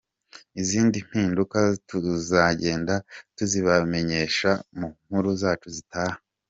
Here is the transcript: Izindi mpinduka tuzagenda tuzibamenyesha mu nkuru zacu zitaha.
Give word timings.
Izindi 0.61 0.97
mpinduka 1.07 1.59
tuzagenda 1.89 2.95
tuzibamenyesha 3.35 4.49
mu 4.77 4.87
nkuru 5.05 5.29
zacu 5.41 5.69
zitaha. 5.77 6.17